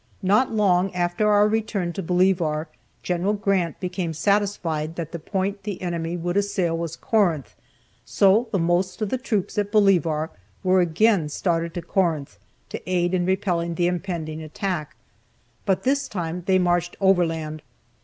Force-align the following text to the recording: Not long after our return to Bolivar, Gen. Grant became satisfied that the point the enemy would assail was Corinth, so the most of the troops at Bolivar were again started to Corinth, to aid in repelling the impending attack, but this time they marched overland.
Not 0.23 0.51
long 0.51 0.91
after 0.95 1.31
our 1.31 1.47
return 1.47 1.93
to 1.93 2.01
Bolivar, 2.01 2.67
Gen. 3.03 3.35
Grant 3.35 3.79
became 3.79 4.13
satisfied 4.15 4.95
that 4.95 5.11
the 5.11 5.19
point 5.19 5.61
the 5.61 5.79
enemy 5.79 6.17
would 6.17 6.35
assail 6.37 6.75
was 6.75 6.95
Corinth, 6.95 7.53
so 8.03 8.47
the 8.51 8.57
most 8.57 9.03
of 9.03 9.09
the 9.09 9.19
troops 9.19 9.59
at 9.59 9.71
Bolivar 9.71 10.31
were 10.63 10.81
again 10.81 11.29
started 11.29 11.75
to 11.75 11.83
Corinth, 11.83 12.39
to 12.69 12.81
aid 12.89 13.13
in 13.13 13.27
repelling 13.27 13.75
the 13.75 13.85
impending 13.85 14.41
attack, 14.41 14.95
but 15.67 15.83
this 15.83 16.07
time 16.07 16.41
they 16.47 16.57
marched 16.57 16.97
overland. 16.99 17.61